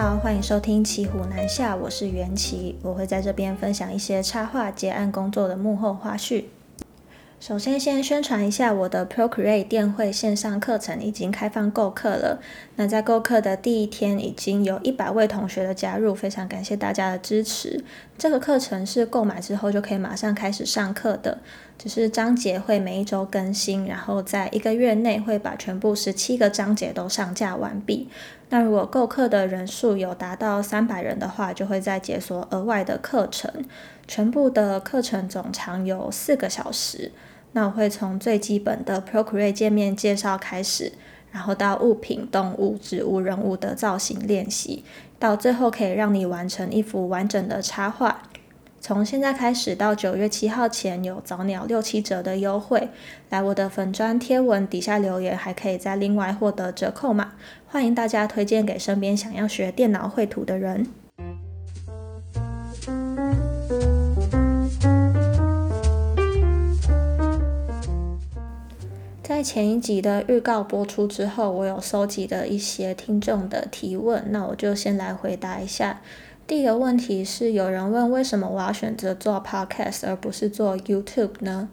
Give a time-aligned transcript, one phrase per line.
[0.00, 6.44] 好，欢迎收听骑虎难下，我是袁琪，我会在这边分享一些插画结案工作的幕后花絮。
[7.40, 12.40] 首先，先宣传一下我的 Procreate 电绘线上课程已经开放购课了。
[12.76, 17.82] 那在购课的第一天，已经有一百位同学的加入，非常感谢大家的支持。
[18.16, 21.38] 这个课程是购买之后就可以马上开始上课的，
[21.78, 28.08] 只是章节会每一周更新，然后在一个月内会把全部十七个章节都上架完毕。
[28.48, 33.64] 那如果购课的人数有达到三百人的话，就会再解锁额外的课程。
[34.08, 37.12] 全部的课程总长有四个小时。
[37.52, 40.92] 那我会从最基本的 Procreate 界面介绍开始，
[41.30, 44.84] 然后到物品、动物、植物、人物的造型练习，
[45.18, 48.24] 到最后可以让你完成一幅完整的插画。
[48.80, 52.88] 从现在开始到九月七号前有早鸟六七折的优惠，
[53.28, 57.32] 来我的粉砖贴文底下留言，还可以再另外获得折扣码。
[57.66, 60.86] 欢迎大家推荐给身边想要学电脑绘图的人。
[69.22, 76.00] 在前一集的预告播出之后，我有收集的一些听众的提问，那我就先来回答一下。
[76.48, 81.68] 第一个问题是，有人问为什么我要选择做 podcast 而不是做 YouTube 呢？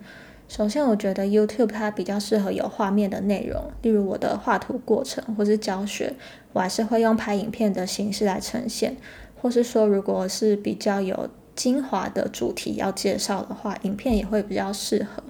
[0.49, 6.13] 首先，我觉得 YouTube 它比较适合有画面的内容，例如我的画图过程或是教学，
[6.51, 8.97] 我还是会用拍影片的形式来呈现，
[9.41, 15.23] 或是说如果是比较有精华的主题要介绍的话，影片也会比较适合。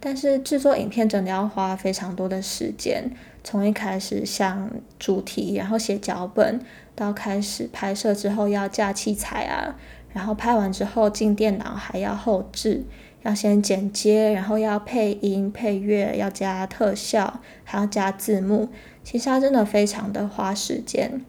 [0.00, 3.10] 但是制作影片真的要花非常多的时间，
[3.42, 6.60] 从一开始想主题，然后写脚本，
[6.94, 9.74] 到开始拍摄之后要架器材啊，
[10.12, 12.84] 然后拍完之后进电脑还要后置，
[13.22, 18.68] 要先剪接，然后要配音配乐，要加特效，还要加字幕，
[19.02, 21.24] 其实它真的非常的花时间。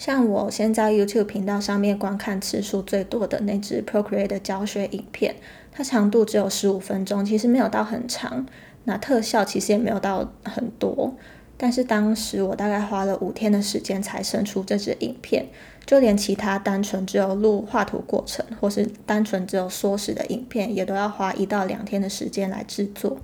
[0.00, 5.36] 像我现在 YouTube 频道上面观看次数最多的那支 Procreate 的教学影片。
[5.70, 8.46] 它长度只有十五分钟，其实没有到很长。
[8.84, 11.14] 那特效其实也没有到很多，
[11.58, 15.46] 但是当时我大概花了五天的时间才生出这支影片。
[15.84, 23.18] 就连其他单纯只有录画图过程，或是单纯只有缩时的影片，也都要花一到两天的时间来制作。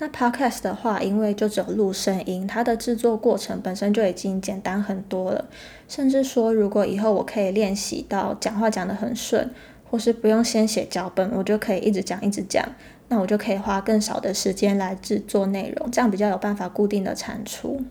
[0.00, 5.44] 那 Podcast 的话，因为就只有录声音，它的制作过程本身就已经简单很多了。
[5.86, 9.48] 甚至说，如果以后我可以练习到讲话讲得很顺。
[9.90, 12.64] 或是不用先写脚本，我就可以一直讲一直讲，
[13.08, 17.82] 那我就可以花更少的时间来制作内容，这样比较有办法固定的产出。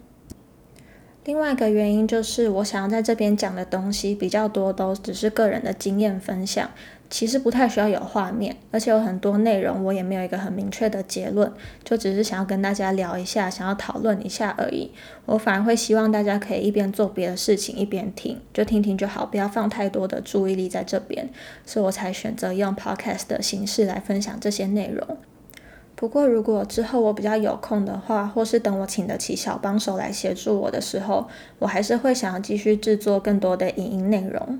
[1.25, 6.69] 另外一个原因就是，我想要在这边讲的东西比较多，都只是个人的经验分享。
[7.09, 11.51] 其实不太需要有画面，而且有很多内容我也没有一个很明确的结论，
[11.83, 14.91] 就只是想要跟大家聊一下，想要讨论一下而已。
[15.25, 21.27] 我反而会希望大家可以一边做别的事情一边听，就听听就好，不要放太多的注意力在这边。
[21.65, 25.17] 所以我才选择用 podcast 的形式来分享这些内容。
[25.95, 31.27] 不过如果之后我比较有空的话，或是等我请得起小帮手来协助我的时候，
[31.57, 34.59] 我还是会想要继续制作更多的影音内容。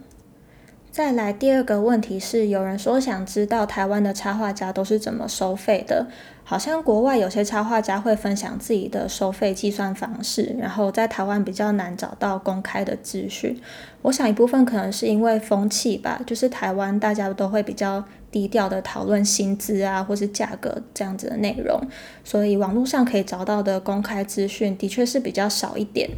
[0.91, 6.07] 再来第二个问题是，有人说想知道台湾的插画家都是怎么收费的？
[6.43, 13.55] 好像国外有些插画家会分享自己的收费计算方式，然后在台湾比较难找到公开的资讯。
[14.01, 21.79] 我想一部分可能是因为风气吧，就是台湾大家都会比较低调的讨论薪资啊，或是价格这样子的内容，
[22.23, 26.09] 所以网络上可以找到的公开资讯的确是比较少一点。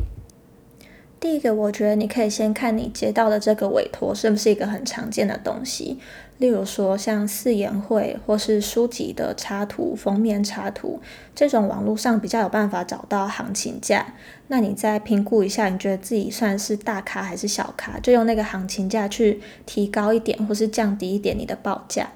[1.22, 6.00] 第一个，我觉得你可以先看你接到的这个委托是不是一个很常见的东西，
[6.40, 11.00] 例如说像四言会或是书籍的插图、封面插图
[11.36, 14.16] 这种网络上比较有办法找到行情价。
[14.48, 22.10] 那你再评估一下，你觉得自己算是大咖还是小咖，就用那个行情价去提高一点或是降低一点你的报价。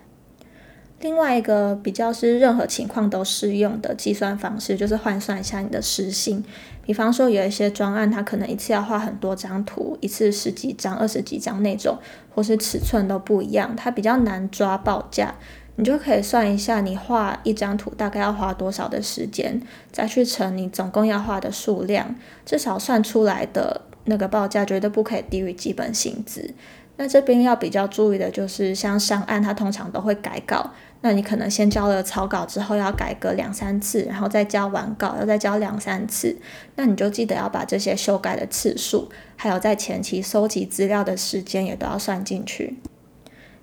[1.06, 6.44] 另外一个比较是任何情况都适用的计算方式，就是换算一下你的时薪。
[6.84, 11.96] 比方说有一些专案，它可能一次要画很多张图，一次十几张、二十几张那种，
[12.34, 15.36] 或是尺寸都不一样，它比较难抓报价。
[15.76, 19.62] 你就可以算一下，你画一张图大概要花多少的时间，
[19.92, 26.56] 再去乘你总共要画的数量，至少算出来的那个报价绝对不可以低于基本薪资。
[26.98, 30.72] 那这边要比较注意的就是，像上岸它通常都会改稿，
[31.02, 36.38] 那你可能先交了草稿之后要改个两三次，然后再交完稿要再交两三次，
[36.76, 42.78] 那你就记得要把这些修改的次数，还有在前期收集资料的时间也都要算进去。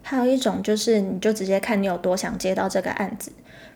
[0.02, 3.32] 还有一种就是你就直接看你有多想接到这个案子。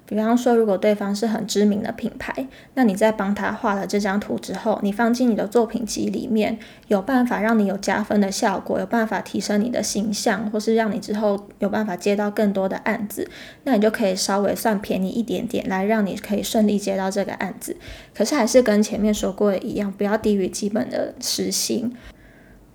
[0.07, 6.57] 比方说，如果对方是很知名的品牌，那你在帮他画了这张图之后，你放进你的作品集里面，
[6.87, 13.29] 有办法让你有加分的效果，有办法提升你的形象，或是让你之后有办法接到更多的案子，
[13.65, 17.77] 那你就可以稍微算便宜一点点，来让你可以顺利接到这个案子。
[18.15, 21.93] 可是还是跟前面说过的一样，不要低于基本的时薪。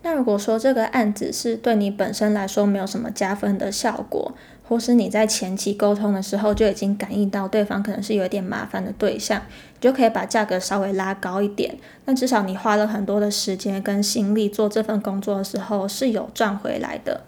[0.03, 4.33] 那如果说这个案子是对你本身来说没有什么加分的效果，
[4.71, 11.75] 或是你在前期沟通的时候就已经感应到对方可能是有点麻烦的对象，你就可以把价格稍微拉高一点。
[12.05, 17.25] 那至少你花了很多的时间跟心力做这份工作的时候是有赚回来的。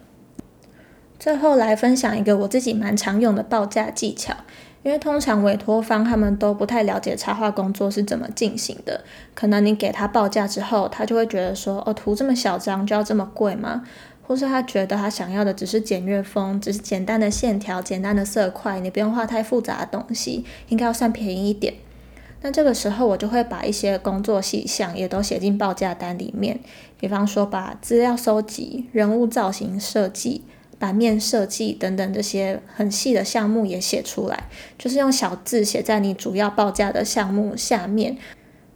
[1.19, 4.33] 最后来分享一个我自己蛮常用的报价技巧。
[4.83, 9.01] 因为通常委托方他们都不太了解插画工作是怎么进行的，
[9.33, 13.83] 可能你给他报价之后，他就会觉得说，哦，图这么小张就要这么贵吗？
[14.23, 21.73] 或是他觉得他想要的只是简约风，只是简单的线条、简单的色块，你不用画太复杂的东西，应该要算便宜一点。
[22.41, 26.59] 那这个时候我就会把一些工作细项也都写进报价单里面，
[26.99, 30.43] 比方说把资料收集、人物造型设计。
[30.79, 38.17] 版面设计等等这些很细的项目也写出来，就是用小字写在你主要报价的项目下面，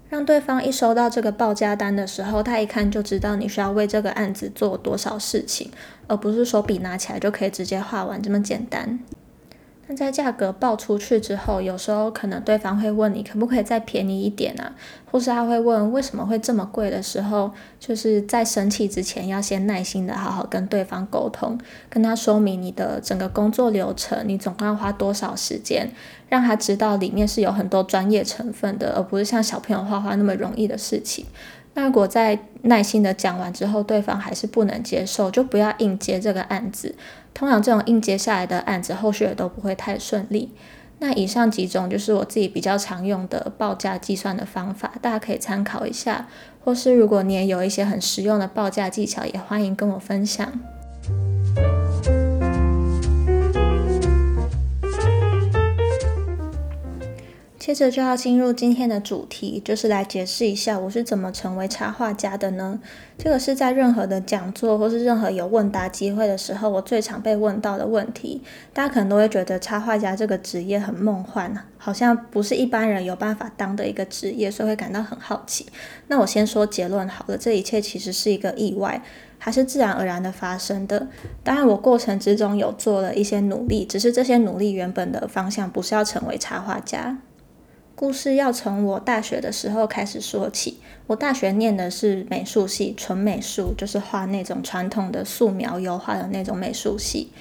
[0.09, 5.69] 让对方一收到这个报价单的时候，他一看就知道你需要为这个案子做多少事情，
[6.07, 9.00] 而不是手笔拿起来就可以直接画完这么简单。
[9.89, 14.75] 那在价格报出去之后，有时候可能对方会问你可不可以再便宜一点啊，
[15.10, 21.57] 或是他会问为什么会这么贵的时候，就是在生气之前要先耐心的好好跟对方沟通，
[21.89, 25.89] 跟他说明你的整个工作流程，你总共要花多少时间，
[26.28, 31.25] 让他知道里面是有很多专业成分的，而不是像小朋友画画那么容易的事情。
[31.77, 36.95] 那如果在耐心的讲完之后，对方还是不能接受，就不要硬接这个案子。
[37.35, 40.51] 通常这种硬接下来的案子，后续也都不会太顺利。
[40.97, 46.27] 那以上几种就是我自己比较常用的报价计算的方法，大家可以参考一下。
[46.65, 50.51] 或是如果你也有一些很实用的报价技巧，也欢迎跟我分享。
[57.67, 62.79] 接着就要进入今天的主题，就是来解释一下我是怎么成为插画家的呢？
[63.17, 68.41] 这个是在任何的讲座或是任何有问答机会的时候，我最常被问到的问题。
[68.71, 75.65] 大家可能都会觉得插画家这个职业很梦幻，好像不是一般人有办法当的一个职业，所以会感到很好奇。
[76.07, 79.01] 那我先说结论好了，这一切其实是一个意外，
[79.37, 81.05] 还是自然而然的发生的。
[81.43, 87.17] 当然，我过程之中有做了一些努力，只是这些努力原本的方向不是要成为插画家。
[87.97, 90.77] 故事要从我大学的时候开始说起。
[91.07, 97.31] 我大学念的是美术系，纯美术，就是画那种传统的素描油画的那种美术系。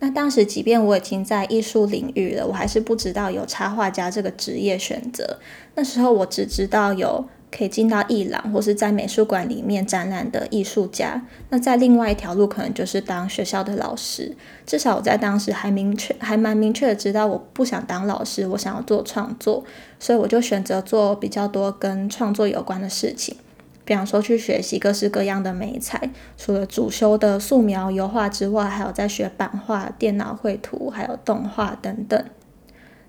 [0.00, 5.38] 那当时，即便我已经在艺术领域了，我还是不知道有插画家这个职业选择。
[5.76, 7.24] 那时候，我只知道有。
[7.54, 11.22] 可以进到艺廊或是在美术馆里面展览的艺术家。
[11.50, 14.34] 那在另外一条路，可能就是当学校的老师。
[14.64, 19.62] 至少我在当时还明确，还蛮明确的知道，我不想当老师，我想要做创作，
[20.00, 23.36] 所以我就选择做比较多跟创作有关的事情。
[23.84, 32.24] 比方说去学习各式各样的美材，除了主修的素描、油画之外，还有在学版画、电脑绘图，还有动画等等。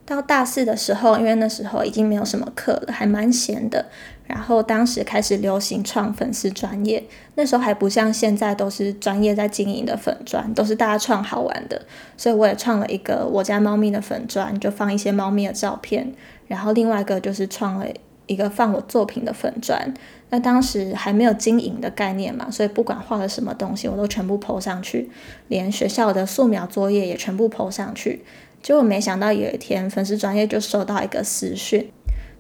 [0.06, 3.86] 到大四的时候，因为那时候已经没有什么课了，还蛮闲的。
[4.26, 7.04] 然后当时开始流行创粉丝专业，
[7.36, 11.82] 那时候还不像现在都是专业在经营的粉砖，都是大家创好玩的。
[12.18, 16.14] 所以我也创了一个我家猫咪的粉砖，就放一些猫咪的照片。
[16.48, 17.86] 然后另外一个就是创了
[18.28, 19.94] 一个放我作品的粉砖。
[20.30, 25.12] 那当时还没有经营的概念嘛，所以不管画了什么东西，我都全部 PO 上去，
[25.50, 28.24] 连学校的素描作业也全部 PO 上去。
[28.62, 31.92] 结果没想到有一天，粉丝专业就收到一个私讯。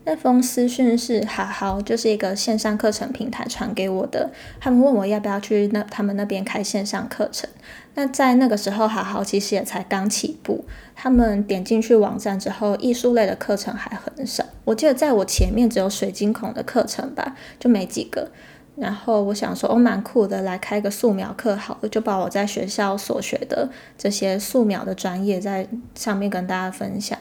[0.06, 4.30] 那封私讯是好好，就是一个线上课程平台传给我的。
[4.60, 7.50] 他们问我要不要去那他们那边开线上课程。
[7.96, 10.66] 那在那个时候，好好其实也才刚起步。
[10.96, 14.44] 他们点进去网站之后，艺术类的课程还很少。
[14.66, 18.30] 我记得在我前面只有水晶孔的课程吧，就没几个。
[18.76, 27.18] 然后我想说，哦，蛮酷的，来开个素描课好了，就把我在学校所学的这些素描的专业在上面跟大家分享。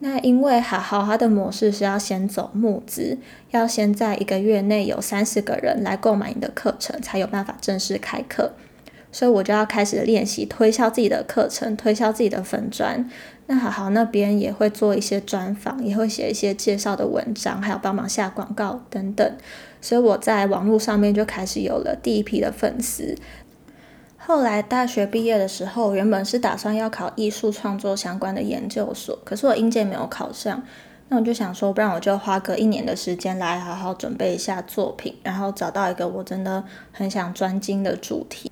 [0.00, 3.16] 那因为好好它的模式是要先走募资，
[3.52, 8.52] 要先在一个月内有三十个人来购买你的课程，才有办法正式开课。
[9.10, 13.08] 所以我就要开始练习推销自己的课程，推销自己的粉砖。
[13.46, 19.36] 那好好那边也会做一些专访，也会写一些介绍的文章，还有帮忙下广告等等。
[19.80, 23.14] 所以我在网络上面就开始有了第一批的粉丝。
[24.26, 30.62] 后来大学毕业的时候，原本是打算要考艺术创作相关的研究所，可是我应届没有考上。
[31.10, 38.50] 那我就想说，不然我就花个一年的时间来好好准备一下作品，然后找到一个我真的很想专精的主题。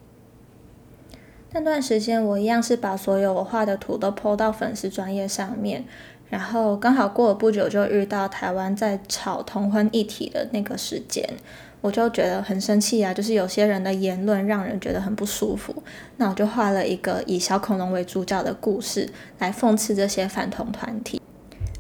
[1.53, 5.87] 那段时间，我一样是把所有我画的图都 PO 到粉丝专业上面，
[6.29, 11.27] 然后刚好过了不久，就遇到台湾在炒同婚议题的那个时间，
[11.83, 15.83] 我就觉得很生气啊，就是有些人的言论让人觉得很不舒服。
[16.17, 21.21] 那我就画了一个以小恐龙为主角的故事，来讽刺这些反同团体。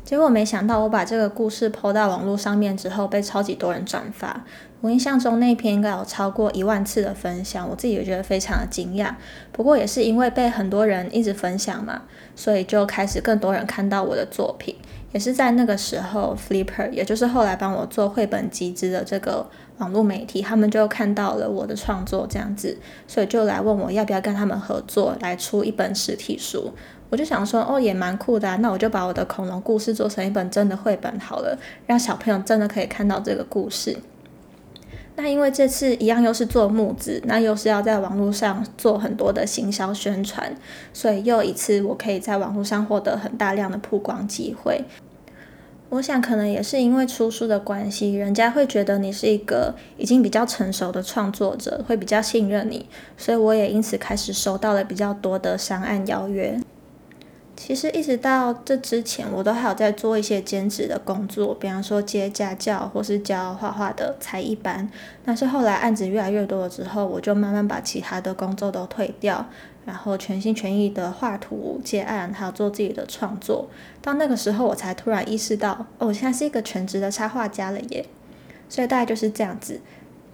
[0.05, 4.45] 结果没想到，我把这个故事抛到网络上面之后，被超级多人转发。
[4.83, 9.15] 我印象中那篇应该有超过一万次的分享，我自己也觉得非常的惊讶。
[9.53, 12.03] 不过也是因为被很多人一直分享嘛，
[12.35, 14.75] 所以就开始更多人看到我的作品。
[15.13, 19.47] 也是在那个时候，Flipper，也就是后来帮我做绘本集资的这个
[19.79, 26.73] 网络媒体，他们就看到了我的创作这样子，所以就来问我要不要跟他们合作来出一本实体书。
[27.11, 33.99] 我就想说，哦，也蛮酷的，那我就把我的恐龙故事做成一本真的绘本好了，让小朋友真的可以看到这个故事。
[35.14, 40.57] 那因为这次一样又是做木子，那又是要在网络上做很多的行销宣传，
[40.95, 44.83] 所以又一次我可以在网络上获得很大量的曝光机会。
[45.93, 52.87] 我想可能也是因为出书的关系，人家会觉得你是一个已经比较成熟的创作者，会比较信任你，
[53.19, 56.59] 所以我也因此开始收到了比较多的商案邀约。
[57.64, 64.90] 其实一直到这之前，我都还有在做一些兼职的工作，比方说接家教或是教画画的才艺班。
[65.25, 69.47] 但是后来案子越来越多了之后，我就慢慢把其他的工作都退掉，
[69.85, 73.69] 然后全心全意的画图、接案，还有做自己的创作。
[74.00, 78.04] 到那个时候，我才突然意识到，哦，我现在是一个全职的插画家了耶！
[78.69, 79.81] 所以大概就是这样子。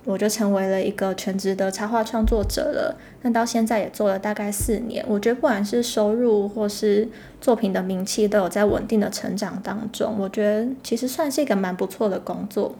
[0.04, 2.96] 我就成为了一个全职的插画创作者了。
[3.22, 7.08] 那到现在也做了大概四年，我觉得不管是收入或是
[7.40, 10.16] 作品的名气，都有在稳定的成长当中。
[10.18, 12.74] 我觉得其实算是一个蛮不错的工作。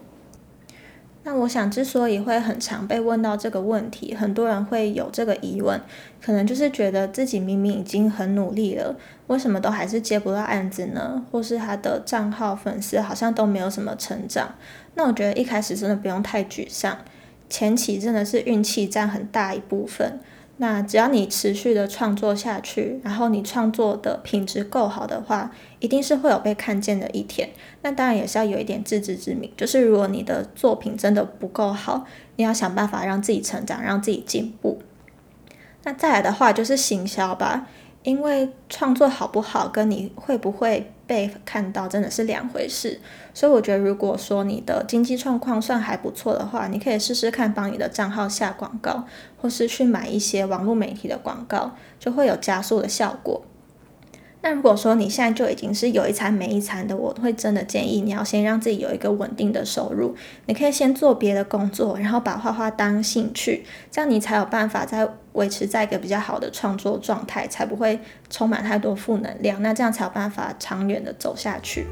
[1.29, 5.79] 那我想，之所以会很常被问到这个问题，很多人会有这个疑问，
[6.23, 11.23] 可能就是觉得自己明明已经很努力了，为什么都还是接不到案子呢？
[11.31, 14.55] 或是他的账号粉丝好像都没有什么成长？
[14.95, 16.97] 那我觉得一开始真的不用太沮丧。
[17.51, 20.19] 前期真的是运气占很大一部分。
[20.61, 27.49] 那只要你持续的创作下去，然后你创作的品质够好的话，一定是会有被看见的一天。
[27.83, 32.05] 那当然也是要有一点自知之明，就是如果你的作品真的不够好，
[32.37, 34.83] 你要想办法让自己成长，让自己进步。
[35.85, 37.69] 那再来的话就是行销吧。
[38.05, 43.01] 因为创作好不好，跟你会不会被看到，真的是两回事。
[43.35, 49.05] 所以我觉得，如果说你的经济状况算还不错的话，你可以试试看帮你的账号下广告，
[49.41, 53.43] 或是去买一些网络媒体的广告，就会有加速的效果。
[54.41, 60.15] 那如果说你现在就已经是有一餐没一餐的，我会真的建议你要先让自己有一个稳定的收入。
[60.47, 65.09] 你可以先做别的工作，然后把画画当兴趣，这样你才有办法在
[65.39, 69.63] 维持在一个比较好的创作状态，才不会充满太多负能量。
[69.63, 71.87] 那这样才有办法长远的走下去。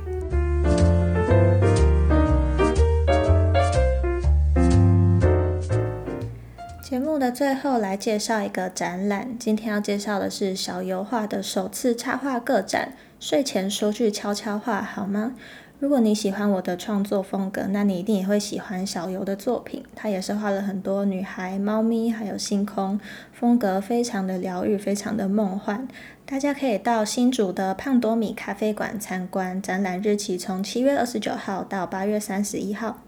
[6.82, 9.36] 节目的最后来介绍一个展览。
[9.38, 12.92] 今天要介绍的是小油画的首次插画个展。
[13.18, 15.32] 睡前说句悄悄话好吗？
[15.78, 19.84] 如果你喜欢我的创作风格，那你一定也会喜欢小游的作品。
[19.94, 22.98] 他也是画了很多女孩、猫咪，还有星空，
[23.30, 25.86] 风格非常的疗愈，非常的梦幻。
[26.24, 29.60] 大家可以到新竹的胖多米咖啡馆参观。
[29.60, 33.02] 展览日期从七月二十九号到八月三十一号。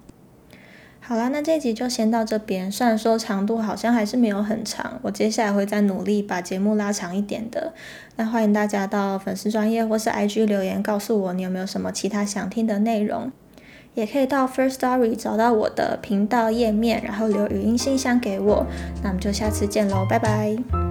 [1.00, 2.70] 好啦，那这集就先到这边。
[2.70, 7.72] 虽然说长度好像还是没有很长，我接下来会再努力把节目拉长一点的。
[8.16, 13.32] 那欢迎大家到粉丝专业或是 IG 留言告诉我你有没有什么其他想听的内容，
[13.94, 18.66] 也可以到 First Story 找到我的频道页面，然后留语音信箱给我。
[19.02, 20.87] 那我们就下次见喽，拜拜。